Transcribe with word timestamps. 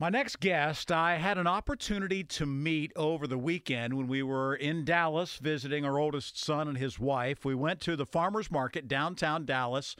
My 0.00 0.08
next 0.08 0.40
guest, 0.40 0.90
I 0.90 1.18
had 1.18 1.38
an 1.38 1.46
opportunity 1.46 2.24
to 2.24 2.46
meet 2.46 2.90
over 2.96 3.28
the 3.28 3.38
weekend 3.38 3.94
when 3.94 4.08
we 4.08 4.24
were 4.24 4.56
in 4.56 4.84
Dallas 4.84 5.36
visiting 5.36 5.84
our 5.84 6.00
oldest 6.00 6.36
son 6.36 6.66
and 6.66 6.76
his 6.76 6.98
wife. 6.98 7.44
We 7.44 7.54
went 7.54 7.80
to 7.82 7.94
the 7.94 8.04
farmers 8.04 8.50
market 8.50 8.88
downtown 8.88 9.44
Dallas 9.44 9.94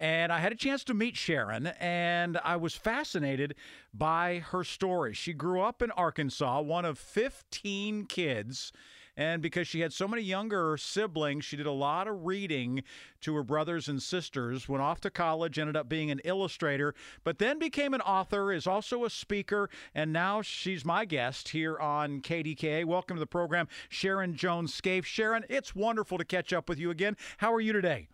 and 0.00 0.32
I 0.32 0.38
had 0.38 0.52
a 0.52 0.56
chance 0.56 0.84
to 0.84 0.94
meet 0.94 1.16
Sharon, 1.16 1.68
and 1.80 2.38
I 2.44 2.56
was 2.56 2.74
fascinated 2.74 3.56
by 3.92 4.44
her 4.50 4.62
story. 4.62 5.12
She 5.12 5.32
grew 5.32 5.60
up 5.60 5.82
in 5.82 5.90
Arkansas, 5.90 6.60
one 6.60 6.84
of 6.84 6.98
15 6.98 8.06
kids. 8.06 8.72
And 9.18 9.42
because 9.42 9.66
she 9.66 9.80
had 9.80 9.92
so 9.92 10.06
many 10.06 10.22
younger 10.22 10.76
siblings, 10.76 11.44
she 11.44 11.56
did 11.56 11.66
a 11.66 11.72
lot 11.72 12.06
of 12.06 12.24
reading 12.24 12.84
to 13.22 13.34
her 13.34 13.42
brothers 13.42 13.88
and 13.88 14.00
sisters. 14.00 14.68
Went 14.68 14.80
off 14.80 15.00
to 15.00 15.10
college, 15.10 15.58
ended 15.58 15.76
up 15.76 15.88
being 15.88 16.12
an 16.12 16.20
illustrator, 16.22 16.94
but 17.24 17.38
then 17.40 17.58
became 17.58 17.94
an 17.94 18.00
author, 18.00 18.52
is 18.52 18.68
also 18.68 19.04
a 19.04 19.10
speaker, 19.10 19.68
and 19.92 20.12
now 20.12 20.40
she's 20.40 20.84
my 20.84 21.04
guest 21.04 21.48
here 21.48 21.76
on 21.80 22.20
KDKA. 22.20 22.84
Welcome 22.84 23.16
to 23.16 23.20
the 23.20 23.26
program, 23.26 23.66
Sharon 23.88 24.36
Jones 24.36 24.72
Scaife. 24.72 25.04
Sharon, 25.04 25.44
it's 25.48 25.74
wonderful 25.74 26.16
to 26.18 26.24
catch 26.24 26.52
up 26.52 26.68
with 26.68 26.78
you 26.78 26.90
again. 26.90 27.16
How 27.38 27.52
are 27.52 27.60
you 27.60 27.72
today? 27.72 28.06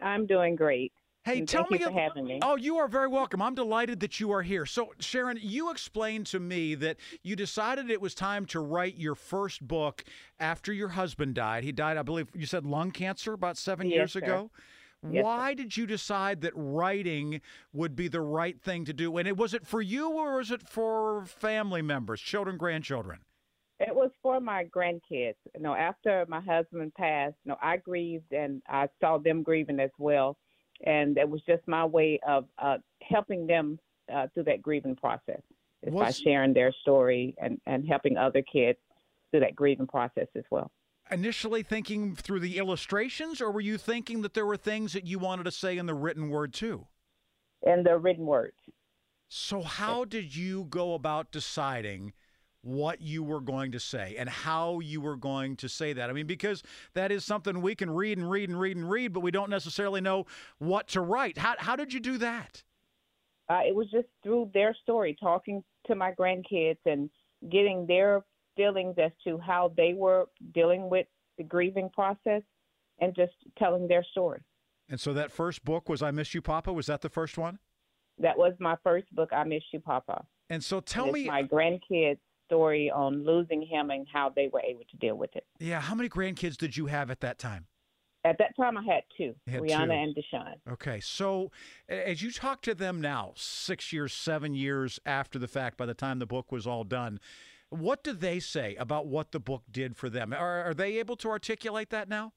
I'm 0.00 0.26
doing 0.26 0.54
great. 0.54 0.92
Hey, 1.26 1.40
And 1.40 1.48
tell 1.48 1.62
thank 1.62 1.72
me. 1.72 1.78
you 1.80 1.86
for 1.86 1.90
having 1.90 2.24
me. 2.24 2.38
Oh, 2.40 2.54
you 2.54 2.76
are 2.76 2.86
very 2.86 3.08
welcome. 3.08 3.42
I'm 3.42 3.56
delighted 3.56 3.98
that 3.98 4.20
you 4.20 4.30
are 4.30 4.42
here. 4.42 4.64
So, 4.64 4.92
Sharon, 5.00 5.38
you 5.42 5.72
explained 5.72 6.26
to 6.26 6.38
me 6.38 6.76
that 6.76 6.98
you 7.24 7.34
decided 7.34 7.90
it 7.90 8.00
was 8.00 8.14
time 8.14 8.46
to 8.46 8.60
write 8.60 8.96
your 8.96 9.16
first 9.16 9.66
book 9.66 10.04
after 10.38 10.72
your 10.72 10.90
husband 10.90 11.34
died. 11.34 11.64
He 11.64 11.72
died, 11.72 11.96
I 11.96 12.02
believe, 12.02 12.28
you 12.32 12.46
said 12.46 12.64
lung 12.64 12.92
cancer 12.92 13.32
about 13.32 13.58
seven 13.58 13.88
Yes, 13.88 13.96
years 13.96 14.12
sir. 14.12 14.18
ago. 14.20 14.50
Yes, 15.02 15.24
sir. 15.34 15.42
Why 15.42 15.54
did 15.54 15.76
you 15.76 15.84
decide 15.84 16.42
that 16.42 16.52
writing 16.54 17.40
would 17.72 17.96
be 17.96 18.06
the 18.06 18.20
right 18.20 18.60
thing 18.60 18.84
to 18.84 18.92
do? 18.92 19.16
And 19.16 19.26
it 19.26 19.36
was 19.36 19.52
it 19.52 19.66
for 19.66 19.82
you 19.82 20.10
or 20.12 20.36
was 20.36 20.52
it 20.52 20.68
for 20.68 21.24
family 21.26 21.82
members, 21.82 22.20
children, 22.20 22.56
grandchildren? 22.56 23.18
It 23.78 23.94
was 23.94 24.10
for 24.22 24.40
my 24.40 24.64
grandkids. 24.64 25.34
You 25.54 25.60
know, 25.60 25.74
after 25.74 26.24
my 26.28 26.40
husband 26.40 26.94
passed, 26.94 27.34
you 27.44 27.50
know, 27.50 27.58
I 27.60 27.76
grieved 27.76 28.32
and 28.32 28.62
I 28.68 28.88
saw 29.00 29.18
them 29.18 29.42
grieving 29.42 29.80
as 29.80 29.90
well. 29.98 30.36
And 30.84 31.16
it 31.16 31.28
was 31.28 31.40
just 31.46 31.66
my 31.66 31.84
way 31.84 32.20
of 32.26 32.46
uh, 32.58 32.78
helping 33.02 33.46
them 33.46 33.78
uh, 34.12 34.26
through 34.34 34.44
that 34.44 34.62
grieving 34.62 34.96
process 34.96 35.40
is 35.82 35.94
by 35.94 36.10
sharing 36.10 36.52
their 36.52 36.72
story 36.82 37.34
and, 37.38 37.60
and 37.66 37.86
helping 37.86 38.16
other 38.16 38.42
kids 38.42 38.78
through 39.30 39.40
that 39.40 39.54
grieving 39.54 39.86
process 39.86 40.26
as 40.34 40.44
well. 40.50 40.70
Initially 41.10 41.62
thinking 41.62 42.16
through 42.16 42.40
the 42.40 42.58
illustrations, 42.58 43.40
or 43.40 43.50
were 43.50 43.60
you 43.60 43.78
thinking 43.78 44.22
that 44.22 44.34
there 44.34 44.46
were 44.46 44.56
things 44.56 44.92
that 44.92 45.06
you 45.06 45.18
wanted 45.18 45.44
to 45.44 45.52
say 45.52 45.78
in 45.78 45.86
the 45.86 45.94
written 45.94 46.30
word 46.30 46.52
too? 46.52 46.86
In 47.62 47.84
the 47.84 47.96
written 47.96 48.26
word. 48.26 48.52
So, 49.28 49.62
how 49.62 50.04
did 50.04 50.34
you 50.34 50.64
go 50.64 50.94
about 50.94 51.32
deciding 51.32 52.12
what 52.66 53.00
you 53.00 53.22
were 53.22 53.40
going 53.40 53.72
to 53.72 53.80
say 53.80 54.16
and 54.18 54.28
how 54.28 54.80
you 54.80 55.00
were 55.00 55.16
going 55.16 55.56
to 55.56 55.68
say 55.68 55.92
that? 55.92 56.10
I 56.10 56.12
mean, 56.12 56.26
because 56.26 56.62
that 56.94 57.12
is 57.12 57.24
something 57.24 57.62
we 57.62 57.74
can 57.74 57.90
read 57.90 58.18
and 58.18 58.28
read 58.28 58.48
and 58.48 58.60
read 58.60 58.76
and 58.76 58.90
read, 58.90 59.12
but 59.12 59.20
we 59.20 59.30
don't 59.30 59.50
necessarily 59.50 60.00
know 60.00 60.26
what 60.58 60.88
to 60.88 61.00
write. 61.00 61.38
How, 61.38 61.54
how 61.58 61.76
did 61.76 61.92
you 61.92 62.00
do 62.00 62.18
that? 62.18 62.62
uh, 63.48 63.60
it 63.66 63.74
was 63.74 63.88
just 63.90 64.06
through 64.22 64.50
their 64.52 64.74
story, 64.82 65.16
talking 65.18 65.62
to 65.86 65.94
my 65.94 66.12
grandkids 66.12 66.78
and 66.84 67.08
getting 67.50 67.86
their 67.86 68.24
feelings 68.56 68.96
as 69.02 69.12
to 69.24 69.38
how 69.38 69.72
they 69.76 69.94
were 69.94 70.26
dealing 70.54 70.88
with 70.88 71.06
the 71.38 71.44
grieving 71.44 71.90
process 71.90 72.42
and 73.00 73.14
just 73.14 73.32
telling 73.58 73.86
their 73.86 74.04
story. 74.10 74.40
And 74.88 75.00
so, 75.00 75.12
that 75.14 75.32
first 75.32 75.64
book 75.64 75.88
was 75.88 76.02
I 76.02 76.10
Miss 76.10 76.34
You, 76.34 76.40
Papa. 76.40 76.72
Was 76.72 76.86
that 76.86 77.02
the 77.02 77.08
first 77.08 77.36
one? 77.36 77.58
That 78.18 78.38
was 78.38 78.54
my 78.58 78.76
first 78.82 79.14
book, 79.14 79.30
I 79.32 79.44
Miss 79.44 79.62
You, 79.72 79.80
Papa. 79.80 80.24
And 80.48 80.62
so, 80.62 80.80
tell 80.80 81.06
it's 81.06 81.14
me, 81.14 81.26
my 81.26 81.42
grandkids' 81.42 82.18
story 82.46 82.90
on 82.90 83.24
losing 83.24 83.62
him 83.62 83.90
and 83.90 84.06
how 84.12 84.32
they 84.34 84.48
were 84.52 84.60
able 84.60 84.84
to 84.90 84.96
deal 84.96 85.16
with 85.16 85.30
it. 85.34 85.44
yeah, 85.58 85.80
how 85.80 85.94
many 85.94 86.08
grandkids 86.08 86.56
did 86.56 86.76
you 86.76 86.86
have 86.86 87.10
at 87.10 87.20
that 87.20 87.38
time? 87.38 87.66
At 88.24 88.38
that 88.38 88.56
time, 88.56 88.76
I 88.76 88.82
had 88.82 89.04
two, 89.16 89.36
had 89.46 89.62
Rihanna 89.62 89.86
two. 89.86 89.92
and 89.92 90.16
Deshaun. 90.16 90.72
Okay, 90.72 90.98
so 90.98 91.52
as 91.88 92.22
you 92.22 92.32
talk 92.32 92.60
to 92.62 92.74
them 92.74 93.00
now, 93.00 93.32
six 93.36 93.92
years, 93.92 94.12
seven 94.12 94.52
years 94.54 94.98
after 95.06 95.38
the 95.38 95.46
fact, 95.46 95.76
by 95.76 95.86
the 95.86 95.94
time 95.94 96.18
the 96.18 96.26
book 96.26 96.50
was 96.50 96.66
all 96.66 96.82
done, 96.82 97.20
what 97.70 98.02
do 98.02 98.12
they 98.12 98.40
say 98.40 98.74
about 98.76 99.06
what 99.06 99.30
the 99.30 99.38
book 99.38 99.62
did 99.70 99.96
for 99.96 100.08
them? 100.08 100.32
Are, 100.32 100.64
are 100.64 100.74
they 100.74 100.98
able 100.98 101.16
to 101.16 101.28
articulate 101.28 101.90
that 101.90 102.08
now? 102.08 102.32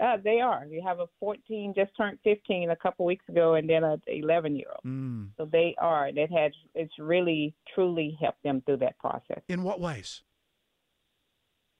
Uh, 0.00 0.16
they 0.22 0.40
are. 0.40 0.64
You 0.66 0.82
have 0.84 1.00
a 1.00 1.06
14, 1.18 1.74
just 1.76 1.90
turned 1.96 2.18
15 2.24 2.70
a 2.70 2.76
couple 2.76 3.04
weeks 3.04 3.24
ago, 3.28 3.54
and 3.54 3.68
then 3.68 3.84
a 3.84 3.98
11 4.06 4.56
year 4.56 4.68
old. 4.70 4.84
Mm. 4.84 5.28
So 5.36 5.44
they 5.44 5.74
are. 5.78 6.08
It 6.08 6.30
has. 6.32 6.52
It's 6.74 6.94
really, 6.98 7.54
truly 7.74 8.16
helped 8.20 8.42
them 8.42 8.62
through 8.64 8.78
that 8.78 8.98
process. 8.98 9.42
In 9.48 9.62
what 9.62 9.80
ways? 9.80 10.22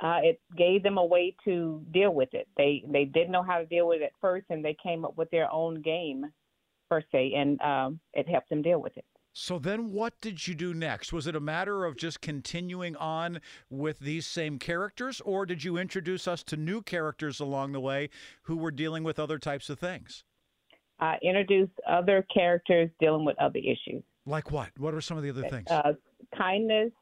uh, 0.03 0.19
it 0.23 0.41
gave 0.57 0.83
them 0.83 0.99
a 0.99 1.05
way 1.05 1.35
to 1.45 1.85
deal 1.91 2.13
with 2.15 2.31
it. 2.33 2.49
They 2.57 2.83
they 2.89 3.05
didn't 3.05 3.33
know 3.33 3.43
how 3.43 3.59
to 3.59 3.67
deal 3.67 3.89
with 3.89 4.01
it 4.01 4.05
at 4.05 4.13
first, 4.21 4.47
and 4.51 4.65
they 4.65 4.77
came 4.83 5.05
up 5.05 5.17
with 5.17 5.31
their 5.31 5.51
own 5.53 5.83
game 5.83 6.27
per 6.89 7.03
se, 7.13 7.35
and 7.37 7.61
um, 7.61 8.01
it 8.15 8.29
helped 8.29 8.49
them 8.49 8.63
deal 8.63 8.81
with 8.81 8.97
it. 8.97 9.05
So 9.41 9.59
then 9.59 9.91
what 9.91 10.21
did 10.21 10.47
you 10.47 10.55
do 10.55 10.75
next? 10.75 11.15
Was 11.15 11.27
it 11.27 11.35
a 11.35 11.41
matter 11.41 11.87
of 11.87 11.97
just 11.97 12.21
continuing 12.21 12.95
on 12.97 13.41
with 13.71 13.99
these 13.99 14.27
same 14.27 14.59
characters, 14.59 15.23
or 15.23 15.47
did 15.47 15.65
you 15.65 15.79
introduce 15.79 16.29
us 16.29 16.43
to 16.43 16.59
new 16.59 16.83
characters 16.83 17.41
along 17.41 17.73
the 17.73 17.81
way 17.81 18.11
who 18.43 18.59
were 18.59 18.71
dealing 18.71 19.03
with 19.03 19.19
other 19.19 19.39
types 19.39 19.71
of 19.71 19.79
things? 19.79 20.25
I 20.99 21.17
introduced 21.23 21.73
other 21.89 22.27
characters 22.33 22.91
dealing 23.01 23.25
with 23.25 23.39
other 23.39 23.61
issues. 23.61 24.03
Like 24.27 24.51
what? 24.51 24.69
What 24.77 24.93
are 24.93 25.01
some 25.01 25.17
of 25.17 25.23
the 25.23 25.31
other 25.31 25.49
things? 25.49 25.71
Uh, 25.71 25.95
kindness. 26.37 26.93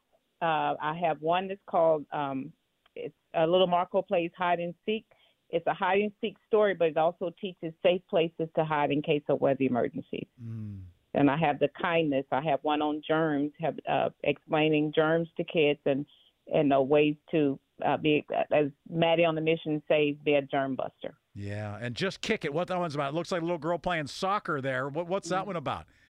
Uh, 0.40 0.78
I 0.80 0.96
have 1.02 1.20
one 1.20 1.48
that's 1.48 1.60
called 1.68 2.06
um, 2.12 2.52
it's 2.94 3.16
a 3.34 3.48
little 3.48 3.66
Marco 3.66 4.00
plays 4.00 4.30
hide 4.38 4.60
and 4.60 4.74
seek. 4.86 5.04
It's 5.50 5.66
a 5.66 5.74
hide 5.74 6.02
and 6.02 6.12
seek 6.20 6.36
story, 6.46 6.74
but 6.74 6.86
it 6.86 6.96
also 6.96 7.34
teaches 7.40 7.74
safe 7.82 8.02
places 8.08 8.48
to 8.54 8.64
hide 8.64 8.92
in 8.92 9.02
case 9.02 9.24
of 9.28 9.40
weather 9.40 9.64
emergencies. 9.64 10.28
Mm. 10.40 10.82
And 11.28 11.42
I 11.42 11.46
have 11.46 11.58
the 11.58 11.68
kindness. 11.80 12.24
I 12.32 12.40
have 12.42 12.60
one 12.62 12.80
on 12.82 13.02
germs, 13.06 13.52
have 13.60 13.76
uh, 13.88 14.08
explaining 14.24 14.92
germs 14.94 15.28
to 15.36 15.44
kids 15.44 15.80
and 15.86 16.06
and 16.52 16.72
uh, 16.72 16.80
ways 16.80 17.14
to 17.30 17.58
uh, 17.86 17.98
be 17.98 18.24
as 18.52 18.68
Maddie 18.88 19.24
on 19.24 19.34
the 19.34 19.40
mission 19.40 19.82
says, 19.86 20.14
be 20.24 20.34
a 20.34 20.42
germ 20.42 20.74
buster. 20.74 21.14
Yeah, 21.34 21.76
and 21.80 21.94
just 21.94 22.22
kick 22.22 22.44
it. 22.46 22.52
What 22.52 22.68
that 22.68 22.78
one's 22.78 22.94
about? 22.94 23.12
It 23.12 23.14
looks 23.14 23.30
like 23.30 23.42
a 23.42 23.44
little 23.44 23.58
girl 23.58 23.78
playing 23.78 24.06
soccer 24.06 24.60
there. 24.60 24.88
What, 24.88 25.06
what's 25.06 25.28
that 25.28 25.46
one 25.46 25.56
about? 25.56 25.84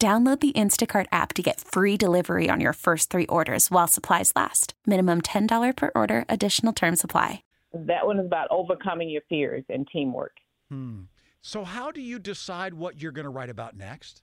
Download 0.00 0.38
the 0.38 0.52
Instacart 0.52 1.06
app 1.10 1.32
to 1.32 1.42
get 1.42 1.60
free 1.60 1.96
delivery 1.96 2.48
on 2.48 2.60
your 2.60 2.72
first 2.72 3.10
three 3.10 3.26
orders 3.26 3.68
while 3.68 3.88
supplies 3.88 4.32
last. 4.36 4.74
Minimum 4.86 5.22
$10 5.22 5.76
per 5.76 5.90
order, 5.96 6.24
additional 6.28 6.72
term 6.72 6.94
supply. 6.94 7.42
That 7.74 8.06
one 8.06 8.20
is 8.20 8.26
about 8.26 8.46
overcoming 8.52 9.10
your 9.10 9.22
fears 9.28 9.64
and 9.68 9.88
teamwork. 9.92 10.36
Hmm. 10.70 11.00
So, 11.40 11.64
how 11.64 11.90
do 11.90 12.00
you 12.00 12.20
decide 12.20 12.74
what 12.74 13.02
you're 13.02 13.10
going 13.10 13.24
to 13.24 13.30
write 13.30 13.50
about 13.50 13.76
next? 13.76 14.22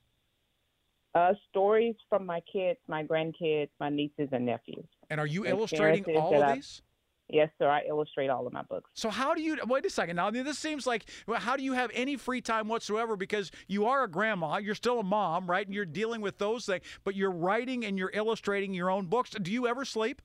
Uh, 1.14 1.34
stories 1.50 1.96
from 2.10 2.26
my 2.26 2.40
kids, 2.52 2.80
my 2.88 3.04
grandkids, 3.04 3.70
my 3.80 3.90
nieces 3.90 4.30
and 4.32 4.46
nephews. 4.46 4.86
And 5.10 5.20
are 5.20 5.28
you 5.28 5.44
Experiences 5.44 5.80
illustrating 6.08 6.18
all 6.18 6.32
that 6.32 6.38
of 6.42 6.44
I've- 6.50 6.56
these? 6.60 6.82
Yes, 7.28 7.50
sir. 7.58 7.68
I 7.68 7.82
illustrate 7.88 8.30
all 8.30 8.46
of 8.46 8.54
my 8.54 8.62
books. 8.64 8.90
So 8.94 9.10
how 9.10 9.34
do 9.34 9.42
you 9.42 9.58
wait 9.66 9.86
a 9.86 9.90
second 9.90 10.16
now? 10.16 10.30
This 10.30 10.60
seems 10.60 10.86
like 10.86 11.06
how 11.38 11.56
do 11.56 11.64
you 11.64 11.74
have 11.74 11.90
any 11.94 12.18
free 12.18 12.42
time 12.42 12.68
whatsoever? 12.68 13.16
Because 13.16 13.52
you 13.68 13.88
are 13.88 14.04
a 14.04 14.08
grandma, 14.08 14.58
you're 14.58 14.76
still 14.76 15.00
a 15.00 15.04
mom, 15.04 15.50
right? 15.50 15.66
And 15.66 15.74
you're 15.74 15.86
dealing 15.86 16.22
with 16.22 16.38
those 16.38 16.66
things, 16.66 16.84
but 17.04 17.16
you're 17.16 17.32
writing 17.32 17.86
and 17.86 17.98
you're 17.98 18.12
illustrating 18.14 18.74
your 18.74 18.92
own 18.92 19.08
books. 19.08 19.32
Do 19.32 19.52
you 19.52 19.68
ever 19.68 19.86
sleep? 19.86 20.22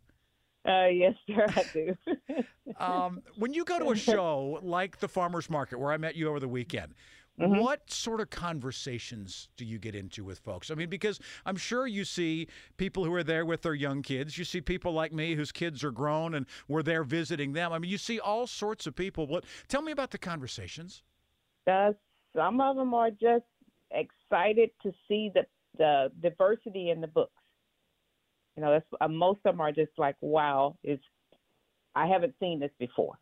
Uh, 0.68 0.88
yes, 0.88 1.14
sir, 1.26 1.46
I 1.48 1.64
do. 1.72 1.96
um, 2.78 3.22
when 3.36 3.54
you 3.54 3.64
go 3.64 3.78
to 3.78 3.92
a 3.92 3.96
show 3.96 4.58
like 4.62 4.98
the 4.98 5.08
farmers 5.08 5.48
market, 5.48 5.78
where 5.78 5.90
I 5.90 5.96
met 5.96 6.16
you 6.16 6.28
over 6.28 6.38
the 6.38 6.48
weekend, 6.48 6.94
Mm-hmm. 7.40 7.60
What 7.60 7.90
sort 7.90 8.20
of 8.20 8.28
conversations 8.28 9.48
do 9.56 9.64
you 9.64 9.78
get 9.78 9.94
into 9.94 10.24
with 10.24 10.40
folks? 10.40 10.70
I 10.70 10.74
mean, 10.74 10.90
because 10.90 11.18
I'm 11.46 11.56
sure 11.56 11.86
you 11.86 12.04
see 12.04 12.48
people 12.76 13.04
who 13.04 13.14
are 13.14 13.22
there 13.22 13.46
with 13.46 13.62
their 13.62 13.74
young 13.74 14.02
kids. 14.02 14.36
You 14.36 14.44
see 14.44 14.60
people 14.60 14.92
like 14.92 15.12
me 15.12 15.34
whose 15.34 15.50
kids 15.50 15.82
are 15.82 15.90
grown 15.90 16.34
and 16.34 16.44
we're 16.68 16.82
there 16.82 17.02
visiting 17.02 17.54
them. 17.54 17.72
I 17.72 17.78
mean, 17.78 17.90
you 17.90 17.98
see 17.98 18.20
all 18.20 18.46
sorts 18.46 18.86
of 18.86 18.94
people. 18.94 19.26
What? 19.26 19.44
Tell 19.68 19.80
me 19.80 19.90
about 19.90 20.10
the 20.10 20.18
conversations. 20.18 21.02
Uh, 21.66 21.92
some 22.36 22.60
of 22.60 22.76
them 22.76 22.92
are 22.92 23.10
just 23.10 23.44
excited 23.90 24.70
to 24.82 24.92
see 25.08 25.30
the 25.34 25.46
the 25.78 26.10
diversity 26.20 26.90
in 26.90 27.00
the 27.00 27.06
books. 27.06 27.32
You 28.56 28.62
know, 28.62 28.72
that's 28.72 28.86
uh, 29.00 29.08
most 29.08 29.38
of 29.44 29.54
them 29.54 29.60
are 29.60 29.72
just 29.72 29.92
like, 29.96 30.16
"Wow, 30.20 30.76
is 30.84 30.98
I 31.94 32.06
haven't 32.06 32.34
seen 32.40 32.60
this 32.60 32.72
before." 32.78 33.18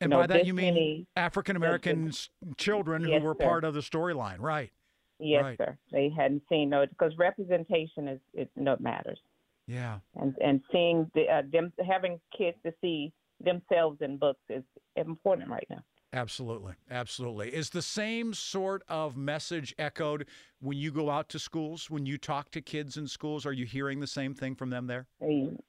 And 0.00 0.10
by 0.10 0.26
that 0.26 0.46
you 0.46 0.54
mean 0.54 0.74
many- 0.74 1.06
African 1.16 1.56
American 1.56 2.12
children 2.56 3.06
Yes, 3.08 3.20
who 3.22 3.28
were 3.28 3.36
sir. 3.38 3.44
part 3.44 3.64
of 3.64 3.74
the 3.74 3.80
storyline, 3.80 4.38
right? 4.40 4.70
Yes, 5.18 5.42
Right. 5.42 5.58
sir. 5.58 5.78
They 5.90 6.10
hadn't 6.10 6.42
seen 6.48 6.68
no 6.70 6.86
because 6.86 7.16
representation 7.16 8.06
is 8.08 8.20
it 8.34 8.50
no 8.56 8.76
matters, 8.78 9.18
Yeah. 9.66 10.00
and 10.14 10.36
and 10.42 10.62
seeing 10.70 11.10
the, 11.14 11.28
uh, 11.28 11.42
them 11.50 11.72
having 11.86 12.20
kids 12.36 12.58
to 12.64 12.74
see 12.82 13.12
themselves 13.40 14.00
in 14.02 14.18
books 14.18 14.42
is 14.50 14.64
important 14.96 15.48
right 15.48 15.66
now. 15.70 15.82
Absolutely. 16.12 16.74
Absolutely. 16.90 17.52
Is 17.52 17.70
the 17.70 17.82
same 17.82 18.32
sort 18.32 18.82
of 18.88 19.16
message 19.16 19.74
echoed 19.78 20.26
when 20.60 20.78
you 20.78 20.90
go 20.92 21.10
out 21.10 21.28
to 21.30 21.38
schools, 21.38 21.90
when 21.90 22.06
you 22.06 22.16
talk 22.16 22.50
to 22.52 22.62
kids 22.62 22.96
in 22.96 23.06
schools? 23.08 23.44
Are 23.44 23.52
you 23.52 23.66
hearing 23.66 24.00
the 24.00 24.06
same 24.06 24.32
thing 24.32 24.54
from 24.54 24.70
them 24.70 24.86
there? 24.86 25.06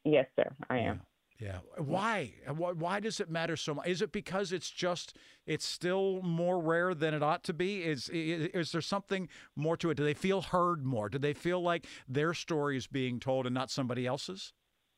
Yes, 0.06 0.27
sir. 0.35 0.53
I 0.69 0.77
am. 0.80 0.97
Yeah. 0.97 1.01
Uh, 1.42 1.60
why? 1.78 2.34
Uh, 2.48 2.54
why, 2.54 2.72
why 2.72 3.00
does 3.00 3.19
it 3.19 3.30
matter 3.30 3.56
so 3.56 3.75
much? 3.75 3.88
Is 3.88 4.01
it 4.01 4.12
because 4.12 4.51
it's 4.51 4.69
just 4.69 5.16
it's 5.45 5.66
still 5.66 6.22
more 6.24 6.60
rare 6.60 6.95
than 6.95 7.13
it 7.13 7.22
ought 7.22 7.44
to 7.44 7.54
be? 7.54 7.84
Is 7.84 8.10
is, 8.10 8.48
is 8.54 8.72
there 8.72 8.81
something 8.81 9.30
more 9.56 9.78
to 9.78 9.92
it? 9.92 9.98
Do 9.98 10.04
they 10.04 10.16
feel 10.16 10.42
heard 10.42 10.84
more? 10.86 11.10
Do 11.10 11.19
they 11.19 11.34
feel 11.34 11.62
like 11.62 11.86
their 12.07 12.34
story 12.34 12.78
is 12.78 12.88
being 12.88 13.19
told 13.19 13.45
and 13.45 13.54
not 13.54 13.69
somebody 13.69 14.07
else's? 14.07 14.54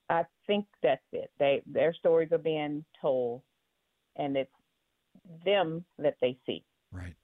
I 0.10 0.26
think 0.48 0.66
that's 0.82 1.02
it. 1.12 1.30
They 1.40 1.62
their 1.66 1.94
stories 1.94 2.30
are 2.32 2.38
being 2.38 2.86
told, 3.02 3.42
and 4.16 4.38
it's 4.38 4.52
them 5.46 5.84
that 5.98 6.16
they 6.22 6.38
see. 6.46 6.64
Right. 6.92 7.16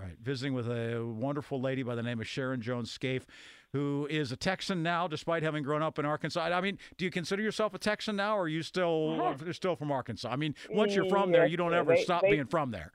Right. 0.00 0.16
Visiting 0.22 0.54
with 0.54 0.68
a 0.68 1.04
wonderful 1.04 1.60
lady 1.60 1.82
by 1.82 1.94
the 1.94 2.02
name 2.02 2.20
of 2.20 2.26
Sharon 2.26 2.60
Jones 2.60 2.90
Scaife, 2.90 3.26
who 3.72 4.06
is 4.08 4.30
a 4.32 4.36
Texan 4.36 4.82
now, 4.82 5.08
despite 5.08 5.42
having 5.42 5.62
grown 5.62 5.82
up 5.82 5.98
in 5.98 6.04
Arkansas. 6.04 6.40
I 6.40 6.60
mean, 6.60 6.78
do 6.96 7.04
you 7.04 7.10
consider 7.10 7.42
yourself 7.42 7.74
a 7.74 7.78
Texan 7.78 8.16
now, 8.16 8.36
or 8.36 8.42
are 8.42 8.48
you 8.48 8.62
still 8.62 9.20
uh-huh. 9.20 9.34
you're 9.44 9.52
still 9.52 9.76
from 9.76 9.90
Arkansas? 9.90 10.30
I 10.30 10.36
mean, 10.36 10.54
once 10.70 10.94
you're 10.94 11.08
from 11.08 11.32
there, 11.32 11.46
you 11.46 11.56
don't 11.56 11.74
ever 11.74 11.94
They- 11.94 12.02
stop 12.02 12.22
they- 12.22 12.30
being 12.30 12.46
from 12.46 12.70
there. 12.70 12.92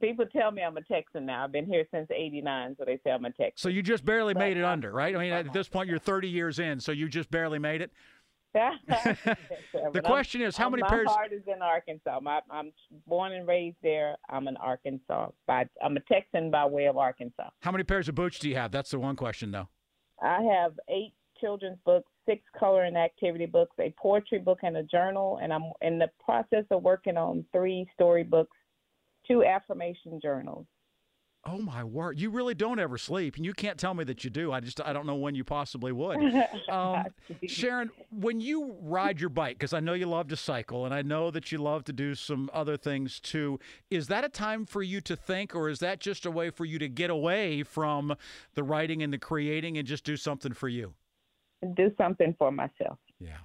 People 0.00 0.24
tell 0.26 0.50
me 0.50 0.62
I'm 0.62 0.76
a 0.78 0.82
Texan 0.82 1.26
now. 1.26 1.44
I've 1.44 1.52
been 1.52 1.66
here 1.66 1.84
since 1.90 2.10
'89, 2.10 2.74
so 2.78 2.84
they 2.86 2.98
say 3.04 3.10
I'm 3.10 3.24
a 3.26 3.30
Texan. 3.30 3.52
So 3.56 3.68
you 3.68 3.82
just 3.82 4.02
barely 4.02 4.32
made 4.32 4.56
it 4.56 4.64
under, 4.64 4.92
right? 4.92 5.14
I 5.14 5.18
mean, 5.18 5.32
at 5.32 5.52
this 5.52 5.68
point, 5.68 5.90
you're 5.90 5.98
30 5.98 6.26
years 6.26 6.58
in, 6.58 6.80
so 6.80 6.90
you 6.90 7.06
just 7.06 7.30
barely 7.30 7.58
made 7.58 7.82
it. 7.82 7.92
the 8.54 10.02
question 10.04 10.42
is, 10.42 10.56
how 10.56 10.68
many 10.68 10.82
my 10.82 10.88
pairs- 10.88 11.06
My 11.06 11.12
heart 11.12 11.32
is 11.32 11.42
in 11.46 11.62
Arkansas. 11.62 12.18
My, 12.20 12.40
I'm 12.50 12.72
born 13.06 13.32
and 13.32 13.46
raised 13.46 13.76
there. 13.82 14.16
I'm 14.28 14.48
an 14.48 14.56
Arkansas. 14.56 15.28
By, 15.46 15.66
I'm 15.82 15.96
a 15.96 16.00
Texan 16.00 16.50
by 16.50 16.66
way 16.66 16.86
of 16.86 16.96
Arkansas. 16.96 17.50
How 17.60 17.70
many 17.70 17.84
pairs 17.84 18.08
of 18.08 18.14
boots 18.14 18.38
do 18.38 18.48
you 18.48 18.56
have? 18.56 18.72
That's 18.72 18.90
the 18.90 18.98
one 18.98 19.16
question, 19.16 19.50
though. 19.50 19.68
I 20.22 20.42
have 20.42 20.72
eight 20.88 21.14
children's 21.40 21.78
books, 21.84 22.10
six 22.26 22.42
color 22.58 22.84
and 22.84 22.96
activity 22.96 23.46
books, 23.46 23.74
a 23.80 23.94
poetry 24.00 24.38
book, 24.38 24.58
and 24.62 24.76
a 24.76 24.82
journal. 24.82 25.38
And 25.42 25.52
I'm 25.52 25.72
in 25.80 25.98
the 25.98 26.10
process 26.22 26.64
of 26.70 26.82
working 26.82 27.16
on 27.16 27.44
three 27.52 27.86
story 27.94 28.24
books, 28.24 28.56
two 29.26 29.44
affirmation 29.44 30.20
journals. 30.22 30.66
Oh 31.46 31.56
my 31.56 31.82
word! 31.82 32.20
You 32.20 32.28
really 32.28 32.54
don't 32.54 32.78
ever 32.78 32.98
sleep, 32.98 33.36
and 33.36 33.46
you 33.46 33.54
can't 33.54 33.78
tell 33.78 33.94
me 33.94 34.04
that 34.04 34.24
you 34.24 34.30
do. 34.30 34.52
I 34.52 34.60
just 34.60 34.78
I 34.84 34.92
don't 34.92 35.06
know 35.06 35.14
when 35.14 35.34
you 35.34 35.42
possibly 35.42 35.92
would. 35.92 36.18
Um, 36.68 37.06
Sharon, 37.46 37.90
when 38.10 38.40
you 38.40 38.76
ride 38.80 39.20
your 39.20 39.28
bike, 39.28 39.58
because 39.58 39.72
I 39.72 39.80
know 39.80 39.92
you 39.92 40.06
love 40.06 40.28
to 40.28 40.36
cycle, 40.36 40.84
and 40.84 40.94
I 40.94 41.02
know 41.02 41.30
that 41.32 41.50
you 41.50 41.58
love 41.58 41.84
to 41.84 41.92
do 41.92 42.14
some 42.14 42.48
other 42.52 42.76
things 42.76 43.18
too, 43.18 43.58
is 43.90 44.06
that 44.06 44.24
a 44.24 44.28
time 44.28 44.66
for 44.66 44.82
you 44.82 45.00
to 45.00 45.16
think, 45.16 45.54
or 45.54 45.68
is 45.68 45.80
that 45.80 45.98
just 45.98 46.26
a 46.26 46.30
way 46.30 46.50
for 46.50 46.64
you 46.64 46.78
to 46.78 46.88
get 46.88 47.10
away 47.10 47.64
from 47.64 48.14
the 48.54 48.62
writing 48.62 49.02
and 49.02 49.12
the 49.12 49.18
creating 49.18 49.78
and 49.78 49.86
just 49.86 50.04
do 50.04 50.16
something 50.16 50.52
for 50.52 50.68
you? 50.68 50.94
Do 51.74 51.90
something 51.98 52.36
for 52.38 52.52
myself. 52.52 52.98
Yeah. 53.18 53.38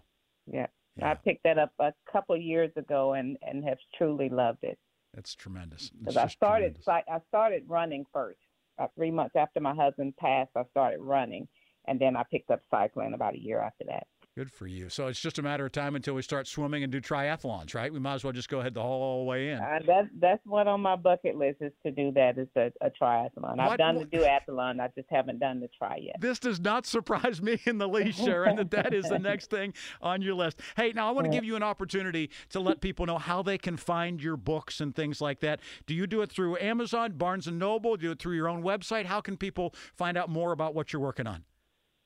Yeah. 0.45 0.67
Yeah. 0.97 1.11
I 1.11 1.15
picked 1.15 1.43
that 1.43 1.57
up 1.57 1.71
a 1.79 1.93
couple 2.11 2.37
years 2.37 2.71
ago 2.75 3.13
and, 3.13 3.37
and 3.41 3.63
have 3.63 3.77
truly 3.97 4.29
loved 4.29 4.63
it. 4.63 4.77
That's 5.15 5.33
tremendous. 5.33 5.89
Because 5.89 6.17
I 6.17 6.27
started 6.27 6.77
tremendous. 6.83 7.05
I 7.07 7.19
started 7.29 7.63
running 7.67 8.05
first. 8.13 8.39
About 8.77 8.91
three 8.95 9.11
months 9.11 9.35
after 9.37 9.61
my 9.61 9.73
husband 9.73 10.17
passed, 10.17 10.51
I 10.55 10.63
started 10.71 10.99
running, 10.99 11.47
and 11.87 11.99
then 11.99 12.17
I 12.17 12.23
picked 12.29 12.51
up 12.51 12.59
cycling 12.69 13.13
about 13.13 13.35
a 13.35 13.39
year 13.39 13.61
after 13.61 13.85
that. 13.87 14.07
Good 14.37 14.51
for 14.51 14.67
you. 14.67 14.89
So 14.89 15.07
it's 15.07 15.21
just 15.21 15.39
a 15.39 15.41
matter 15.41 15.65
of 15.65 15.71
time 15.71 15.95
until 15.95 16.13
we 16.13 16.21
start 16.21 16.45
swimming 16.45 16.83
and 16.83 16.91
do 16.91 16.99
triathlons, 16.99 17.73
right? 17.73 17.91
We 17.91 17.99
might 17.99 18.15
as 18.15 18.23
well 18.25 18.33
just 18.33 18.49
go 18.49 18.59
ahead 18.59 18.73
the 18.73 18.81
whole 18.81 19.25
way 19.25 19.51
in. 19.51 19.59
Uh, 19.59 19.79
that 19.87 20.09
that's 20.19 20.45
one 20.45 20.67
on 20.67 20.81
my 20.81 20.97
bucket 20.97 21.37
list 21.37 21.61
is 21.61 21.71
to 21.85 21.91
do 21.93 22.11
that 22.11 22.37
is 22.37 22.49
a, 22.57 22.69
a 22.81 22.89
triathlon. 23.01 23.55
What- 23.55 23.59
I've 23.61 23.77
done 23.77 23.95
what- 23.95 24.11
the 24.11 24.17
duathlon. 24.17 24.81
I 24.81 24.89
just 24.93 25.07
haven't 25.09 25.39
done 25.39 25.61
the 25.61 25.69
try 25.77 25.99
yet. 26.01 26.17
This 26.19 26.39
does 26.39 26.59
not 26.59 26.85
surprise 26.85 27.41
me 27.41 27.61
in 27.65 27.77
the 27.77 27.87
least, 27.87 28.19
Sharon, 28.25 28.57
that 28.57 28.71
that 28.71 28.93
is 28.93 29.05
the 29.07 29.19
next 29.19 29.49
thing 29.49 29.73
on 30.01 30.21
your 30.21 30.33
list. 30.33 30.59
Hey, 30.75 30.91
now 30.93 31.07
I 31.07 31.11
want 31.11 31.27
to 31.27 31.31
give 31.31 31.45
you 31.45 31.55
an 31.55 31.63
opportunity 31.63 32.29
to 32.49 32.59
let 32.59 32.81
people 32.81 33.05
know 33.05 33.17
how 33.17 33.41
they 33.41 33.57
can 33.57 33.77
find 33.77 34.21
your 34.21 34.35
books 34.35 34.81
and 34.81 34.93
things 34.93 35.21
like 35.21 35.39
that. 35.39 35.61
Do 35.85 35.93
you 35.93 36.07
do 36.07 36.21
it 36.21 36.29
through 36.29 36.57
Amazon, 36.57 37.13
Barnes 37.13 37.47
and 37.47 37.57
Noble? 37.57 37.95
Do 37.95 38.11
it 38.11 38.19
through 38.19 38.35
your 38.35 38.49
own 38.49 38.63
website? 38.63 39.05
How 39.05 39.21
can 39.21 39.37
people 39.37 39.73
find 39.95 40.17
out 40.17 40.27
more 40.27 40.51
about 40.51 40.75
what 40.75 40.91
you're 40.91 41.01
working 41.01 41.25
on? 41.25 41.45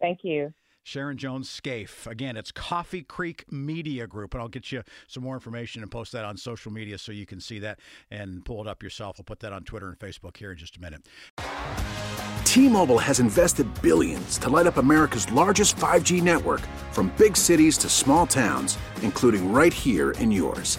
Thank 0.00 0.20
you. 0.24 0.52
Sharon 0.82 1.16
Jones 1.16 1.48
Scaife. 1.50 2.06
Again, 2.06 2.36
it's 2.36 2.50
Coffee 2.50 3.02
Creek 3.02 3.44
Media 3.52 4.06
Group, 4.06 4.34
and 4.34 4.42
I'll 4.42 4.48
get 4.48 4.72
you 4.72 4.82
some 5.06 5.22
more 5.22 5.34
information 5.34 5.82
and 5.82 5.90
post 5.90 6.12
that 6.12 6.24
on 6.24 6.36
social 6.36 6.72
media 6.72 6.98
so 6.98 7.12
you 7.12 7.26
can 7.26 7.40
see 7.40 7.58
that 7.58 7.78
and 8.10 8.44
pull 8.44 8.60
it 8.60 8.66
up 8.66 8.82
yourself. 8.82 9.16
I'll 9.18 9.24
put 9.24 9.40
that 9.40 9.52
on 9.52 9.64
Twitter 9.64 9.88
and 9.88 9.98
Facebook 9.98 10.36
here 10.36 10.52
in 10.52 10.58
just 10.58 10.76
a 10.76 10.80
minute. 10.80 11.06
T-Mobile 12.44 12.98
has 12.98 13.20
invested 13.20 13.66
billions 13.82 14.38
to 14.38 14.48
light 14.48 14.66
up 14.66 14.78
America's 14.78 15.30
largest 15.32 15.76
5G 15.76 16.22
network 16.22 16.62
from 16.92 17.12
big 17.18 17.36
cities 17.36 17.76
to 17.78 17.88
small 17.88 18.26
towns, 18.26 18.78
including 19.02 19.52
right 19.52 19.72
here 19.72 20.12
in 20.12 20.32
yours. 20.32 20.78